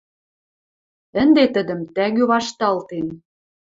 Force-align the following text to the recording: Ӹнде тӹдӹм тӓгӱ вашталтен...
Ӹнде 1.21 1.43
тӹдӹм 1.53 1.81
тӓгӱ 1.95 2.23
вашталтен... 2.31 3.07